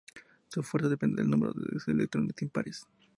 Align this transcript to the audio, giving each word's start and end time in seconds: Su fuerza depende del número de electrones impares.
Su 0.47 0.63
fuerza 0.63 0.89
depende 0.89 1.21
del 1.21 1.29
número 1.29 1.53
de 1.53 1.91
electrones 1.93 2.33
impares. 2.41 2.87